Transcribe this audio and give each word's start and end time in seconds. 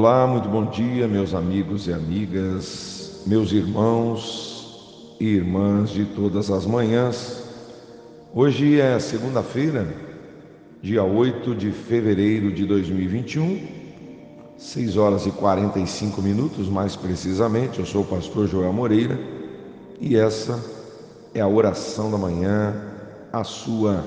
Olá, 0.00 0.28
muito 0.28 0.48
bom 0.48 0.64
dia, 0.64 1.08
meus 1.08 1.34
amigos 1.34 1.88
e 1.88 1.92
amigas, 1.92 3.20
meus 3.26 3.50
irmãos 3.50 5.16
e 5.18 5.24
irmãs 5.24 5.90
de 5.90 6.04
todas 6.04 6.52
as 6.52 6.64
manhãs. 6.64 7.42
Hoje 8.32 8.80
é 8.80 8.96
segunda-feira, 9.00 9.92
dia 10.80 11.02
8 11.02 11.52
de 11.52 11.72
fevereiro 11.72 12.52
de 12.52 12.64
2021, 12.64 13.66
6 14.56 14.96
horas 14.96 15.26
e 15.26 15.32
45 15.32 16.22
minutos, 16.22 16.68
mais 16.68 16.94
precisamente. 16.94 17.80
Eu 17.80 17.84
sou 17.84 18.02
o 18.02 18.06
pastor 18.06 18.46
Joel 18.46 18.72
Moreira 18.72 19.18
e 20.00 20.14
essa 20.14 20.64
é 21.34 21.40
a 21.40 21.48
oração 21.48 22.08
da 22.08 22.16
manhã, 22.16 22.72
a 23.32 23.42
sua 23.42 24.06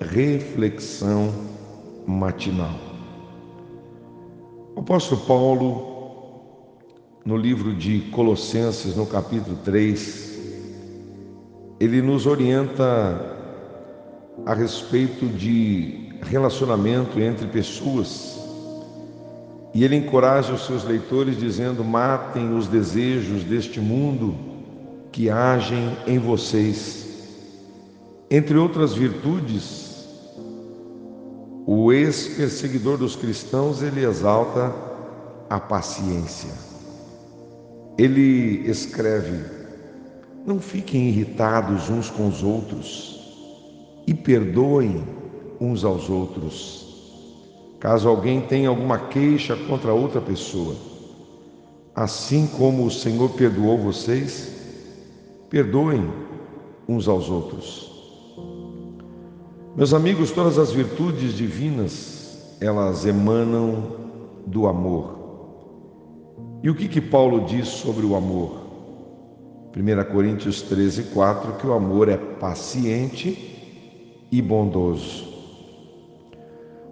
reflexão 0.00 1.30
matinal. 2.06 2.85
O 4.76 4.80
apóstolo 4.80 5.22
Paulo, 5.22 6.42
no 7.24 7.34
livro 7.34 7.74
de 7.74 8.00
Colossenses, 8.12 8.94
no 8.94 9.06
capítulo 9.06 9.56
3, 9.64 10.38
ele 11.80 12.02
nos 12.02 12.26
orienta 12.26 13.38
a 14.44 14.52
respeito 14.52 15.24
de 15.28 16.10
relacionamento 16.24 17.18
entre 17.18 17.46
pessoas. 17.46 18.38
E 19.72 19.82
ele 19.82 19.96
encoraja 19.96 20.52
os 20.52 20.66
seus 20.66 20.84
leitores 20.84 21.38
dizendo: 21.38 21.82
matem 21.82 22.54
os 22.54 22.68
desejos 22.68 23.44
deste 23.44 23.80
mundo 23.80 24.34
que 25.10 25.30
agem 25.30 25.96
em 26.06 26.18
vocês. 26.18 27.08
Entre 28.30 28.58
outras 28.58 28.92
virtudes, 28.92 29.95
o 31.66 31.92
ex-perseguidor 31.92 32.96
dos 32.96 33.16
cristãos, 33.16 33.82
ele 33.82 34.04
exalta 34.04 34.72
a 35.50 35.58
paciência. 35.58 36.50
Ele 37.98 38.70
escreve: 38.70 39.44
Não 40.46 40.60
fiquem 40.60 41.08
irritados 41.08 41.90
uns 41.90 42.08
com 42.08 42.28
os 42.28 42.44
outros 42.44 43.20
e 44.06 44.14
perdoem 44.14 45.04
uns 45.60 45.84
aos 45.84 46.08
outros. 46.08 46.86
Caso 47.80 48.08
alguém 48.08 48.40
tenha 48.42 48.68
alguma 48.68 48.98
queixa 49.08 49.56
contra 49.56 49.92
outra 49.92 50.20
pessoa, 50.20 50.76
assim 51.96 52.46
como 52.46 52.86
o 52.86 52.90
Senhor 52.92 53.30
perdoou 53.30 53.76
vocês, 53.76 54.52
perdoem 55.50 56.08
uns 56.88 57.08
aos 57.08 57.28
outros. 57.28 57.95
Meus 59.76 59.92
amigos, 59.92 60.30
todas 60.30 60.58
as 60.58 60.72
virtudes 60.72 61.34
divinas, 61.34 62.56
elas 62.60 63.04
emanam 63.04 63.96
do 64.46 64.66
amor. 64.66 65.16
E 66.62 66.70
o 66.70 66.74
que 66.74 66.88
que 66.88 67.00
Paulo 67.00 67.44
diz 67.44 67.68
sobre 67.68 68.06
o 68.06 68.16
amor? 68.16 68.62
1 69.76 70.10
Coríntios 70.10 70.62
13, 70.62 71.04
4, 71.12 71.52
que 71.54 71.66
o 71.66 71.74
amor 71.74 72.08
é 72.08 72.16
paciente 72.16 74.26
e 74.32 74.40
bondoso. 74.40 75.26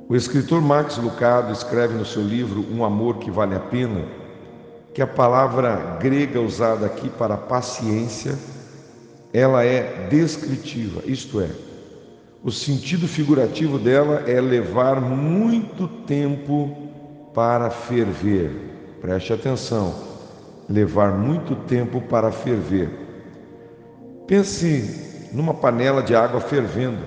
O 0.06 0.14
escritor 0.14 0.60
Max 0.60 0.98
Lucado 0.98 1.52
escreve 1.52 1.94
no 1.94 2.04
seu 2.04 2.22
livro 2.22 2.66
Um 2.70 2.84
Amor 2.84 3.16
que 3.16 3.30
Vale 3.30 3.54
a 3.54 3.60
Pena 3.60 4.04
que 4.94 5.02
a 5.02 5.06
palavra 5.06 5.98
grega 6.00 6.40
usada 6.40 6.86
aqui 6.86 7.08
para 7.08 7.36
paciência, 7.36 8.38
ela 9.32 9.64
é 9.64 10.06
descritiva, 10.08 11.02
isto 11.04 11.40
é, 11.40 11.50
o 12.44 12.52
sentido 12.52 13.08
figurativo 13.08 13.78
dela 13.78 14.24
é 14.26 14.38
levar 14.38 15.00
muito 15.00 15.88
tempo 15.88 16.76
para 17.32 17.70
ferver. 17.70 18.50
Preste 19.00 19.32
atenção, 19.32 19.94
levar 20.68 21.12
muito 21.12 21.56
tempo 21.56 22.02
para 22.02 22.30
ferver. 22.30 22.90
Pense 24.26 25.30
numa 25.32 25.54
panela 25.54 26.02
de 26.02 26.14
água 26.14 26.38
fervendo. 26.38 26.98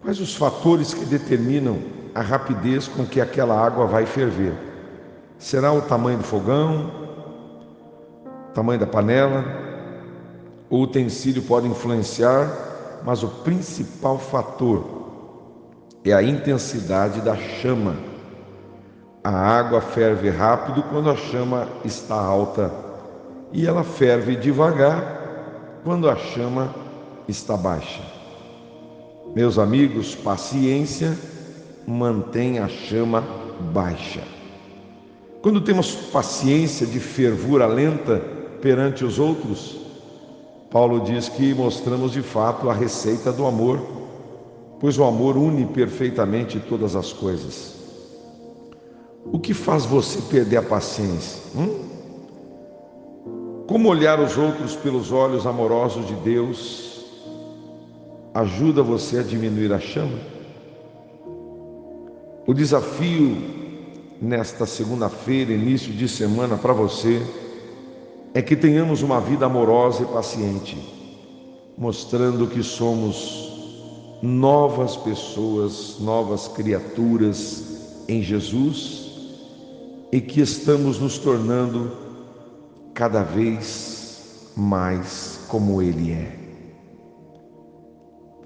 Quais 0.00 0.18
os 0.18 0.34
fatores 0.34 0.94
que 0.94 1.04
determinam 1.04 1.78
a 2.14 2.22
rapidez 2.22 2.88
com 2.88 3.04
que 3.04 3.20
aquela 3.20 3.62
água 3.62 3.86
vai 3.86 4.06
ferver? 4.06 4.54
Será 5.38 5.70
o 5.70 5.82
tamanho 5.82 6.16
do 6.16 6.24
fogão, 6.24 6.90
o 8.48 8.52
tamanho 8.54 8.80
da 8.80 8.86
panela? 8.86 9.44
O 10.70 10.80
utensílio 10.80 11.42
pode 11.42 11.68
influenciar 11.68 12.73
mas 13.04 13.22
o 13.22 13.28
principal 13.28 14.18
fator 14.18 15.04
é 16.04 16.12
a 16.12 16.22
intensidade 16.22 17.20
da 17.20 17.36
chama. 17.36 17.94
A 19.22 19.30
água 19.30 19.80
ferve 19.80 20.30
rápido 20.30 20.82
quando 20.84 21.10
a 21.10 21.16
chama 21.16 21.68
está 21.84 22.14
alta 22.14 22.72
e 23.52 23.66
ela 23.66 23.84
ferve 23.84 24.36
devagar 24.36 25.80
quando 25.84 26.08
a 26.08 26.16
chama 26.16 26.74
está 27.28 27.56
baixa. 27.56 28.02
Meus 29.34 29.58
amigos, 29.58 30.14
paciência 30.14 31.16
mantém 31.86 32.58
a 32.58 32.68
chama 32.68 33.22
baixa. 33.72 34.22
Quando 35.42 35.60
temos 35.60 35.94
paciência 35.94 36.86
de 36.86 36.98
fervura 36.98 37.66
lenta 37.66 38.22
perante 38.62 39.04
os 39.04 39.18
outros, 39.18 39.83
Paulo 40.74 40.98
diz 40.98 41.28
que 41.28 41.54
mostramos 41.54 42.10
de 42.10 42.20
fato 42.20 42.68
a 42.68 42.74
receita 42.74 43.30
do 43.30 43.46
amor, 43.46 43.80
pois 44.80 44.98
o 44.98 45.04
amor 45.04 45.36
une 45.36 45.66
perfeitamente 45.66 46.58
todas 46.58 46.96
as 46.96 47.12
coisas. 47.12 47.76
O 49.24 49.38
que 49.38 49.54
faz 49.54 49.84
você 49.84 50.20
perder 50.22 50.56
a 50.56 50.62
paciência? 50.62 51.40
Hum? 51.56 51.78
Como 53.68 53.88
olhar 53.88 54.18
os 54.18 54.36
outros 54.36 54.74
pelos 54.74 55.12
olhos 55.12 55.46
amorosos 55.46 56.08
de 56.08 56.14
Deus 56.14 57.06
ajuda 58.34 58.82
você 58.82 59.18
a 59.18 59.22
diminuir 59.22 59.72
a 59.72 59.78
chama? 59.78 60.18
O 62.48 62.52
desafio 62.52 63.36
nesta 64.20 64.66
segunda-feira, 64.66 65.52
início 65.52 65.92
de 65.92 66.08
semana 66.08 66.56
para 66.56 66.72
você, 66.72 67.22
é 68.34 68.42
que 68.42 68.56
tenhamos 68.56 69.00
uma 69.00 69.20
vida 69.20 69.46
amorosa 69.46 70.02
e 70.02 70.06
paciente, 70.06 70.76
mostrando 71.78 72.48
que 72.48 72.64
somos 72.64 74.18
novas 74.20 74.96
pessoas, 74.96 75.98
novas 76.00 76.48
criaturas 76.48 78.04
em 78.08 78.20
Jesus 78.20 79.04
e 80.10 80.20
que 80.20 80.40
estamos 80.40 80.98
nos 80.98 81.16
tornando 81.16 81.92
cada 82.92 83.22
vez 83.22 84.50
mais 84.56 85.40
como 85.48 85.80
Ele 85.80 86.10
é. 86.10 86.38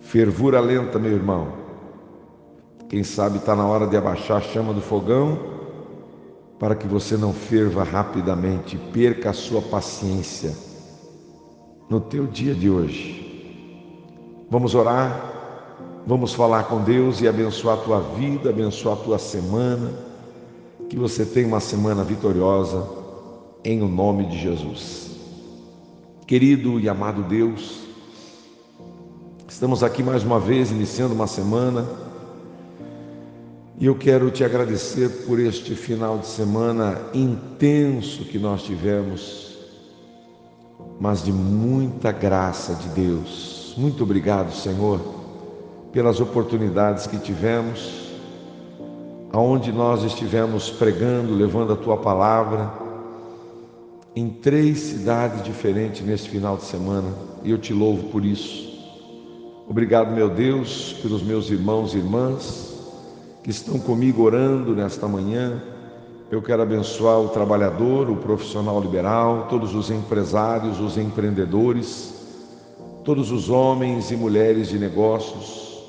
Fervura 0.00 0.60
lenta, 0.60 0.98
meu 0.98 1.12
irmão. 1.12 1.53
Quem 2.91 3.03
sabe 3.03 3.38
está 3.38 3.56
na 3.56 3.66
hora 3.66 3.87
de 3.87 3.97
abaixar 3.97 4.38
a 4.38 4.41
chama 4.41 4.75
do 4.75 4.81
fogão 4.81 5.57
para 6.58 6.74
que 6.74 6.86
você 6.86 7.16
não 7.16 7.32
ferva 7.32 7.84
rapidamente, 7.84 8.76
perca 8.92 9.30
a 9.30 9.32
sua 9.32 9.62
paciência 9.62 10.52
no 11.88 12.00
teu 12.00 12.26
dia 12.26 12.54
de 12.54 12.69
hoje. 12.69 14.46
Vamos 14.50 14.74
orar, 14.74 16.02
vamos 16.06 16.34
falar 16.34 16.64
com 16.64 16.82
Deus 16.82 17.20
e 17.20 17.28
abençoar 17.28 17.78
a 17.78 17.82
tua 17.82 18.00
vida, 18.00 18.50
abençoar 18.50 18.98
a 18.98 19.02
tua 19.02 19.18
semana, 19.18 19.92
que 20.88 20.97
você 20.97 21.24
tenha 21.24 21.47
uma 21.47 21.60
semana 21.60 22.02
vitoriosa 22.02 22.88
em 23.64 23.82
o 23.82 23.88
nome 23.88 24.26
de 24.26 24.38
Jesus. 24.38 25.10
Querido 26.26 26.80
e 26.80 26.88
amado 26.88 27.22
Deus, 27.22 27.80
estamos 29.48 29.82
aqui 29.82 30.02
mais 30.02 30.24
uma 30.24 30.41
vez 30.41 30.70
iniciando 30.70 31.14
uma 31.14 31.26
semana 31.26 32.07
e 33.81 33.87
eu 33.87 33.94
quero 33.94 34.28
te 34.31 34.43
agradecer 34.43 35.09
por 35.25 35.39
este 35.39 35.75
final 35.77 36.19
de 36.19 36.27
semana 36.27 37.01
intenso 37.15 38.25
que 38.25 38.36
nós 38.36 38.65
tivemos, 38.65 39.57
mas 40.98 41.22
de 41.22 41.30
muita 41.33 42.10
graça 42.10 42.75
de 42.75 42.89
Deus. 42.89 43.75
Muito 43.78 44.03
obrigado, 44.03 44.53
Senhor, 44.53 45.01
pelas 45.92 46.19
oportunidades 46.19 47.07
que 47.07 47.19
tivemos, 47.19 48.10
aonde 49.33 49.71
nós 49.71 50.03
estivemos 50.03 50.69
pregando, 50.71 51.33
levando 51.33 51.72
a 51.72 51.77
tua 51.77 51.98
palavra 51.98 52.72
em 54.16 54.28
três 54.28 54.78
cidades 54.81 55.45
diferentes 55.45 56.04
nesse 56.04 56.28
final 56.28 56.57
de 56.57 56.65
semana, 56.65 57.15
e 57.45 57.53
eu 57.53 57.59
te 57.59 57.72
louvo 57.72 58.09
por 58.09 58.24
isso. 58.24 58.66
Obrigado, 59.69 60.13
meu 60.13 60.28
Deus, 60.28 60.95
pelos 61.01 61.22
meus 61.22 61.48
irmãos 61.48 61.95
e 61.95 61.98
irmãs 61.98 62.67
que 63.48 63.53
estão 63.53 63.78
comigo 63.78 64.24
orando 64.24 64.77
nesta 64.77 65.09
manhã. 65.09 65.62
Eu 66.30 66.42
quero 66.42 66.60
abençoar 66.60 67.18
o 67.18 67.30
trabalhador, 67.30 68.10
o 68.10 68.16
profissional 68.16 68.78
liberal, 68.78 69.47
todos 69.48 69.74
os 69.74 69.91
empresários, 69.91 70.78
os 70.78 70.98
empreendedores, 70.98 72.12
todos 73.03 73.30
os 73.33 73.48
homens 73.48 74.10
e 74.10 74.16
mulheres 74.16 74.68
de 74.68 74.78
negócios. 74.78 75.83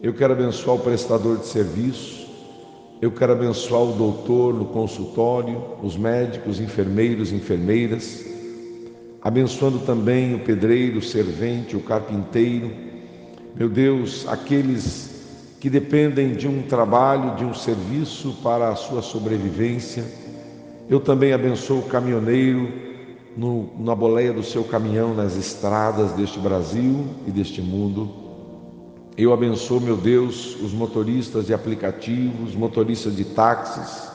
Eu 0.00 0.14
quero 0.14 0.34
abençoar 0.34 0.76
o 0.76 0.78
prestador 0.78 1.38
de 1.38 1.46
serviço. 1.46 2.28
Eu 3.02 3.10
quero 3.10 3.32
abençoar 3.32 3.82
o 3.82 3.92
doutor 3.94 4.54
no 4.54 4.66
consultório, 4.66 5.60
os 5.82 5.96
médicos, 5.96 6.60
enfermeiros, 6.60 7.32
enfermeiras, 7.32 8.24
abençoando 9.20 9.80
também 9.80 10.36
o 10.36 10.44
pedreiro, 10.44 11.00
o 11.00 11.02
servente, 11.02 11.74
o 11.74 11.80
carpinteiro. 11.80 12.70
Meu 13.56 13.68
Deus, 13.68 14.28
aqueles 14.28 15.13
que 15.64 15.70
dependem 15.70 16.34
de 16.34 16.46
um 16.46 16.60
trabalho, 16.60 17.36
de 17.36 17.42
um 17.42 17.54
serviço 17.54 18.36
para 18.42 18.68
a 18.68 18.76
sua 18.76 19.00
sobrevivência. 19.00 20.04
Eu 20.90 21.00
também 21.00 21.32
abençoo 21.32 21.78
o 21.78 21.84
caminhoneiro 21.84 22.70
no, 23.34 23.70
na 23.78 23.94
boleia 23.94 24.30
do 24.30 24.42
seu 24.42 24.62
caminhão 24.64 25.14
nas 25.14 25.36
estradas 25.36 26.12
deste 26.12 26.38
Brasil 26.38 27.06
e 27.26 27.30
deste 27.30 27.62
mundo. 27.62 28.10
Eu 29.16 29.32
abençoo, 29.32 29.80
meu 29.80 29.96
Deus, 29.96 30.54
os 30.60 30.74
motoristas 30.74 31.46
de 31.46 31.54
aplicativos, 31.54 32.54
motoristas 32.54 33.16
de 33.16 33.24
táxis. 33.24 34.06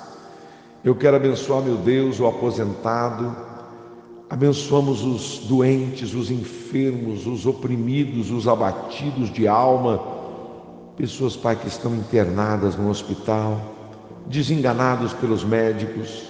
Eu 0.85 0.93
quero 0.93 1.15
abençoar, 1.15 1.63
meu 1.63 1.77
Deus, 1.77 2.19
o 2.19 2.27
aposentado. 2.27 3.35
Abençoamos 4.29 5.03
os 5.03 5.47
doentes, 5.47 6.13
os 6.13 6.29
enfermos, 6.29 7.25
os 7.25 7.47
oprimidos, 7.47 8.29
os 8.29 8.47
abatidos 8.47 9.33
de 9.33 9.47
alma 9.47 10.18
pessoas, 10.99 11.37
Pai, 11.37 11.55
que 11.55 11.69
estão 11.69 11.95
internadas 11.95 12.75
no 12.75 12.89
hospital, 12.89 13.57
desenganados 14.27 15.13
pelos 15.13 15.45
médicos, 15.45 16.25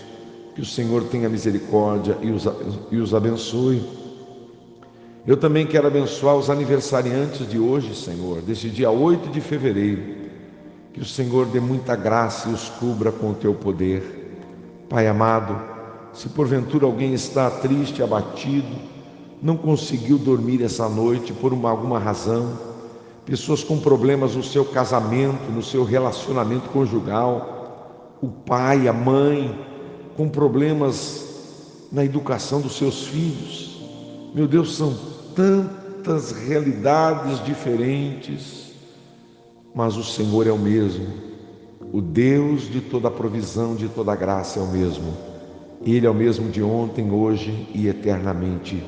que 0.53 0.61
o 0.61 0.65
Senhor 0.65 1.05
tenha 1.05 1.27
misericórdia 1.27 2.15
e 2.21 2.29
os, 2.29 2.47
e 2.91 2.97
os 2.97 3.15
abençoe. 3.15 3.81
Eu 5.25 5.35
também 5.37 5.65
quero 5.65 5.87
abençoar 5.87 6.35
os 6.35 6.51
aniversariantes 6.51 7.49
de 7.49 7.57
hoje, 7.57 7.95
Senhor, 7.95 8.43
desse 8.43 8.69
dia 8.69 8.91
8 8.91 9.29
de 9.29 9.41
fevereiro, 9.41 10.03
que 10.93 11.01
o 11.01 11.05
Senhor 11.05 11.47
dê 11.47 11.59
muita 11.59 11.95
graça 11.95 12.47
e 12.47 12.53
os 12.53 12.69
cubra 12.69 13.11
com 13.11 13.31
o 13.31 13.33
teu 13.33 13.55
poder. 13.55 14.37
Pai 14.87 15.07
amado, 15.07 15.59
se 16.13 16.29
porventura 16.29 16.85
alguém 16.85 17.15
está 17.15 17.49
triste, 17.49 18.03
abatido, 18.03 18.75
não 19.41 19.57
conseguiu 19.57 20.19
dormir 20.19 20.61
essa 20.61 20.87
noite 20.87 21.33
por 21.33 21.53
uma, 21.53 21.71
alguma 21.71 21.97
razão, 21.97 22.68
pessoas 23.29 23.63
com 23.63 23.79
problemas 23.79 24.35
no 24.35 24.43
seu 24.43 24.65
casamento, 24.65 25.51
no 25.51 25.61
seu 25.61 25.83
relacionamento 25.83 26.67
conjugal, 26.69 28.17
o 28.19 28.27
pai, 28.27 28.87
a 28.87 28.93
mãe, 28.93 29.57
com 30.17 30.27
problemas 30.27 31.87
na 31.91 32.03
educação 32.03 32.59
dos 32.59 32.75
seus 32.75 33.05
filhos. 33.05 33.79
Meu 34.33 34.47
Deus, 34.47 34.75
são 34.75 34.97
tantas 35.35 36.31
realidades 36.31 37.43
diferentes, 37.45 38.73
mas 39.75 39.95
o 39.95 40.03
Senhor 40.03 40.47
é 40.47 40.51
o 40.51 40.57
mesmo. 40.57 41.07
O 41.93 42.01
Deus 42.01 42.63
de 42.63 42.81
toda 42.81 43.11
provisão, 43.11 43.75
de 43.75 43.87
toda 43.89 44.15
graça 44.15 44.59
é 44.59 44.63
o 44.63 44.67
mesmo. 44.67 45.13
Ele 45.85 46.05
é 46.05 46.09
o 46.09 46.15
mesmo 46.15 46.49
de 46.49 46.63
ontem, 46.63 47.11
hoje 47.11 47.67
e 47.73 47.87
eternamente. 47.87 48.83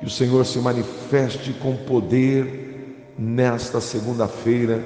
Que 0.00 0.06
o 0.06 0.10
Senhor 0.10 0.44
se 0.44 0.58
manifeste 0.58 1.52
com 1.52 1.76
poder 1.76 2.73
nesta 3.18 3.80
segunda-feira 3.80 4.84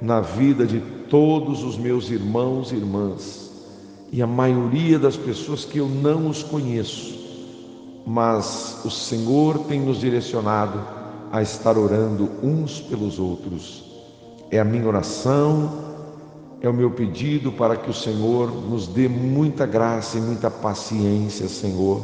na 0.00 0.20
vida 0.20 0.66
de 0.66 0.80
todos 1.08 1.62
os 1.62 1.76
meus 1.76 2.10
irmãos 2.10 2.72
e 2.72 2.76
irmãs 2.76 3.44
e 4.12 4.22
a 4.22 4.26
maioria 4.26 4.98
das 4.98 5.16
pessoas 5.16 5.64
que 5.64 5.78
eu 5.78 5.88
não 5.88 6.28
os 6.28 6.42
conheço, 6.42 7.18
mas 8.06 8.80
o 8.84 8.90
Senhor 8.90 9.58
tem 9.60 9.80
nos 9.80 9.98
direcionado 9.98 10.80
a 11.32 11.42
estar 11.42 11.76
orando 11.76 12.30
uns 12.40 12.80
pelos 12.80 13.18
outros. 13.18 13.84
É 14.52 14.60
a 14.60 14.64
minha 14.64 14.86
oração, 14.86 15.84
é 16.60 16.68
o 16.68 16.72
meu 16.72 16.92
pedido 16.92 17.50
para 17.50 17.76
que 17.76 17.90
o 17.90 17.94
Senhor 17.94 18.52
nos 18.52 18.86
dê 18.86 19.08
muita 19.08 19.66
graça 19.66 20.16
e 20.16 20.20
muita 20.20 20.48
paciência, 20.48 21.48
Senhor, 21.48 22.00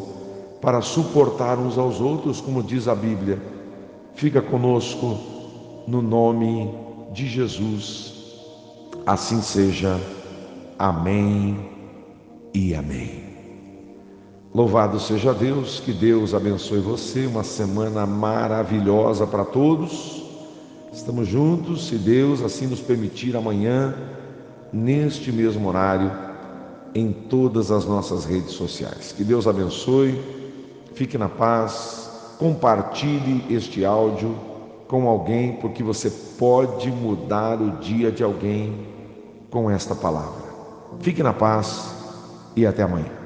para 0.61 0.81
suportar 0.81 1.59
uns 1.59 1.79
aos 1.79 2.01
outros, 2.01 2.41
como 2.41 2.61
diz 2.61 2.89
a 2.89 2.95
Bíblia. 2.95 3.41
Fica 4.15 4.43
conosco 4.43 5.17
no 5.87 6.03
nome 6.03 6.75
de 7.13 7.27
Jesus. 7.29 8.15
Assim 9.07 9.41
seja. 9.41 10.01
Amém 10.79 11.59
e 12.55 12.75
amém. 12.75 13.25
Louvado 14.53 14.99
seja 14.99 15.33
Deus, 15.33 15.79
que 15.79 15.93
Deus 15.93 16.35
abençoe 16.35 16.81
você, 16.81 17.27
uma 17.27 17.45
semana 17.45 18.05
maravilhosa 18.05 19.27
para 19.27 19.45
todos. 19.45 20.25
Estamos 20.93 21.29
juntos, 21.29 21.87
se 21.87 21.95
Deus 21.97 22.43
assim 22.43 22.67
nos 22.67 22.81
permitir, 22.81 23.37
amanhã, 23.37 23.95
neste 24.73 25.31
mesmo 25.31 25.69
horário, 25.69 26.11
em 26.95 27.13
todas 27.13 27.71
as 27.71 27.85
nossas 27.85 28.25
redes 28.25 28.51
sociais. 28.51 29.13
Que 29.13 29.23
Deus 29.23 29.47
abençoe, 29.47 30.21
fique 30.95 31.17
na 31.17 31.29
paz, 31.29 32.11
compartilhe 32.39 33.45
este 33.55 33.85
áudio 33.85 34.50
com 34.91 35.09
alguém, 35.09 35.53
porque 35.53 35.85
você 35.85 36.11
pode 36.11 36.91
mudar 36.91 37.63
o 37.63 37.79
dia 37.79 38.11
de 38.11 38.25
alguém 38.25 38.89
com 39.49 39.71
esta 39.71 39.95
palavra. 39.95 40.43
Fique 40.99 41.23
na 41.23 41.33
paz 41.33 41.95
e 42.57 42.67
até 42.67 42.83
amanhã. 42.83 43.20